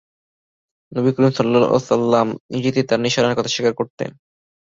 নবী 0.91 1.09
করীম 1.11 1.31
সাল্লাল্লাহু 1.31 1.65
আলাইহি 1.65 1.77
ওয়াসাল্লাম 1.77 2.27
নিজেও 2.53 2.87
তার 2.89 2.99
নিশানার 3.05 3.37
কথা 3.37 3.53
স্বীকার 3.53 3.73
করতেন। 3.79 4.09